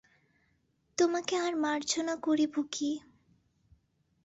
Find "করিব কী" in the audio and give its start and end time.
2.25-2.91